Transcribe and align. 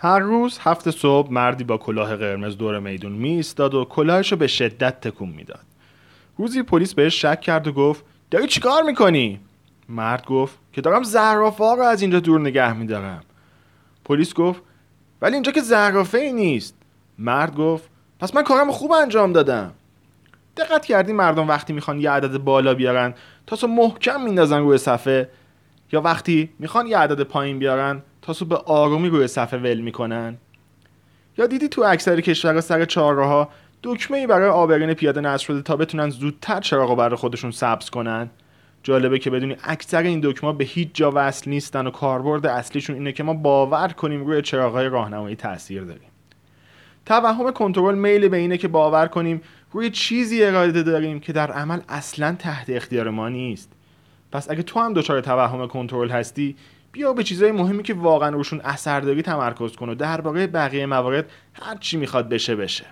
هر 0.00 0.18
روز 0.18 0.58
هفت 0.62 0.90
صبح 0.90 1.32
مردی 1.32 1.64
با 1.64 1.76
کلاه 1.76 2.16
قرمز 2.16 2.56
دور 2.56 2.78
میدون 2.78 3.12
می 3.12 3.28
ایستاد 3.28 3.74
و 3.74 3.84
کلاهش 3.84 4.32
رو 4.32 4.38
به 4.38 4.46
شدت 4.46 5.00
تکون 5.00 5.28
می‌داد. 5.28 5.64
روزی 6.36 6.62
پلیس 6.62 6.94
بهش 6.94 7.22
شک 7.22 7.40
کرد 7.40 7.66
و 7.66 7.72
گفت 7.72 8.04
داری 8.30 8.46
چیکار 8.46 8.82
می‌کنی؟ 8.82 9.40
مرد 9.88 10.26
گفت 10.26 10.58
که 10.72 10.80
دارم 10.80 11.02
زرافه 11.02 11.64
رو 11.64 11.82
از 11.82 12.02
اینجا 12.02 12.20
دور 12.20 12.40
نگه 12.40 12.72
میدارم. 12.72 13.22
پلیس 14.04 14.34
گفت 14.34 14.62
ولی 15.22 15.34
اینجا 15.34 15.52
که 15.52 15.60
زرافه 15.60 16.18
ای 16.18 16.32
نیست. 16.32 16.74
مرد 17.18 17.54
گفت 17.54 17.88
پس 18.20 18.34
من 18.34 18.42
کارم 18.42 18.72
خوب 18.72 18.92
انجام 18.92 19.32
دادم. 19.32 19.72
دقت 20.56 20.86
کردی 20.86 21.12
مردم 21.12 21.48
وقتی 21.48 21.72
می‌خوان 21.72 22.00
یه 22.00 22.10
عدد 22.10 22.38
بالا 22.38 22.74
بیارن 22.74 23.14
تاسو 23.46 23.66
محکم 23.66 24.20
میندازن 24.20 24.58
روی 24.58 24.78
صفحه 24.78 25.30
یا 25.92 26.00
وقتی 26.00 26.50
می‌خوان 26.58 26.86
یه 26.86 26.98
عدد 26.98 27.22
پایین 27.22 27.58
بیارن 27.58 28.02
تاسو 28.28 28.44
به 28.44 28.56
آرومی 28.56 29.08
روی 29.08 29.26
صفحه 29.26 29.60
ول 29.60 29.80
می‌کنن. 29.80 30.36
یا 31.38 31.46
دیدی 31.46 31.68
تو 31.68 31.82
اکثر 31.82 32.20
کشورها 32.20 32.60
سر 32.60 32.84
چهارراها 32.84 33.48
دکمه 33.82 34.18
ای 34.18 34.26
برای 34.26 34.48
آبرین 34.48 34.94
پیاده 34.94 35.20
نصب 35.20 35.44
شده 35.44 35.62
تا 35.62 35.76
بتونن 35.76 36.10
زودتر 36.10 36.60
چراغ 36.60 36.96
برای 36.96 37.16
خودشون 37.16 37.50
سبز 37.50 37.90
کنن؟ 37.90 38.30
جالبه 38.82 39.18
که 39.18 39.30
بدونی 39.30 39.56
اکثر 39.64 40.02
این 40.02 40.20
دکمه 40.24 40.52
به 40.52 40.64
هیچ 40.64 40.88
جا 40.94 41.12
وصل 41.14 41.50
نیستن 41.50 41.86
و 41.86 41.90
کاربرد 41.90 42.46
اصلیشون 42.46 42.96
اینه 42.96 43.12
که 43.12 43.22
ما 43.22 43.34
باور 43.34 43.88
کنیم 43.88 44.26
روی 44.26 44.42
چراغهای 44.42 44.88
راهنمایی 44.88 45.36
تاثیر 45.36 45.82
داریم. 45.82 46.10
توهم 47.06 47.50
کنترل 47.50 47.94
میل 47.94 48.28
به 48.28 48.36
اینه 48.36 48.58
که 48.58 48.68
باور 48.68 49.06
کنیم 49.06 49.42
روی 49.72 49.90
چیزی 49.90 50.44
اراده 50.44 50.82
داریم 50.82 51.20
که 51.20 51.32
در 51.32 51.52
عمل 51.52 51.80
اصلا 51.88 52.36
تحت 52.38 52.70
اختیار 52.70 53.10
ما 53.10 53.28
نیست. 53.28 53.72
پس 54.32 54.50
اگه 54.50 54.62
تو 54.62 54.80
هم 54.80 54.92
دچار 54.92 55.20
توهم 55.20 55.68
کنترل 55.68 56.10
هستی 56.10 56.56
بیا 56.92 57.12
به 57.12 57.22
چیزهای 57.24 57.52
مهمی 57.52 57.82
که 57.82 57.94
واقعا 57.94 58.28
روشون 58.28 58.60
اثر 58.60 59.00
داری 59.00 59.22
تمرکز 59.22 59.76
کن 59.76 59.88
و 59.88 59.94
درباره 59.94 60.46
بقیه 60.46 60.86
موارد 60.86 61.30
هر 61.62 61.76
چی 61.76 61.96
می‌خواد 61.96 62.28
بشه 62.28 62.56
بشه. 62.56 62.84